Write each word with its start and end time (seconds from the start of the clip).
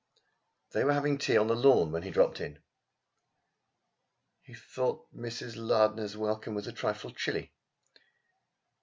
They 0.71 0.83
were 0.83 0.93
having 0.95 1.19
tea 1.19 1.37
on 1.37 1.45
the 1.45 1.55
lawn 1.55 1.91
when 1.91 2.01
he 2.01 2.09
dropped 2.09 2.41
in. 2.41 2.57
He 4.41 4.55
thought 4.55 5.07
that 5.11 5.21
Mrs. 5.21 5.53
Lardner's 5.57 6.17
welcome 6.17 6.55
was 6.55 6.65
a 6.65 6.73
trifle 6.73 7.11
chilly. 7.11 7.53